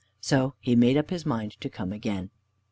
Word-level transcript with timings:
So 0.19 0.55
he 0.59 0.75
made 0.75 0.97
up 0.97 1.11
his 1.11 1.27
mind 1.27 1.51
to 1.61 1.69
come 1.69 1.93
again. 1.93 2.31